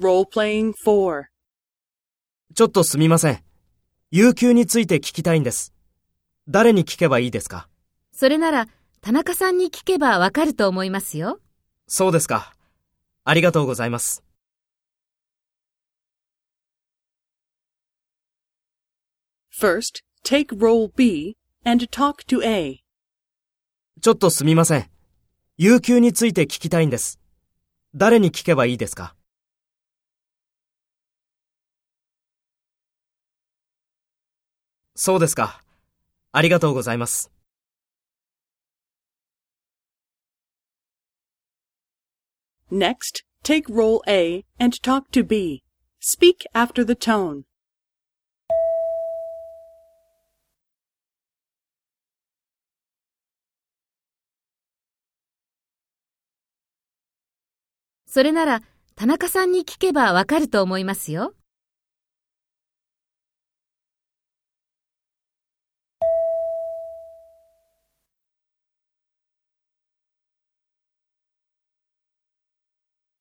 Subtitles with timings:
[0.00, 1.26] Role-playing 4.
[2.52, 3.44] ちょっとすみません。
[4.10, 5.72] 有給について聞きたいんです。
[6.48, 7.68] 誰に聞けばいいですか？
[8.12, 8.66] それなら、
[9.00, 11.38] 田中さんに聞けばわかると思いますよ。
[11.86, 12.54] そうですか。
[13.22, 14.24] ありがとうございます。
[19.56, 22.80] First, take role B and talk to A.
[24.00, 24.90] ちょっとすみません。
[25.56, 27.20] 有給について聞きたいんです。
[27.94, 29.14] 誰に聞けばいいですか？
[34.96, 35.60] そうですか。
[36.32, 37.30] ありがとうございます。
[42.70, 45.62] Next, take role A and talk to B.
[46.00, 47.42] Speak after the tone.
[58.06, 58.62] それなら、
[58.94, 61.34] 田中さんに聞けばわかると思いますよ。